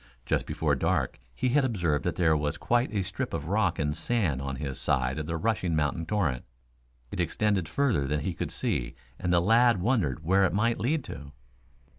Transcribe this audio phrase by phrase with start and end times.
[0.25, 3.95] Just before dark he had observed that there was quite a strip of rock and
[3.95, 6.43] sand on his side of the rushing mountain torrent.
[7.11, 11.03] It extended further than he could see and the lad wondered where it might lead
[11.03, 11.33] to.